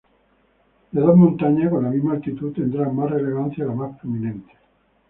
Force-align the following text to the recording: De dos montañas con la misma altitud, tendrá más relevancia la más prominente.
De 0.91 0.99
dos 0.99 1.15
montañas 1.15 1.69
con 1.69 1.83
la 1.83 1.91
misma 1.91 2.13
altitud, 2.13 2.51
tendrá 2.53 2.89
más 2.89 3.11
relevancia 3.11 3.65
la 3.65 3.73
más 3.75 3.99
prominente. 3.99 4.53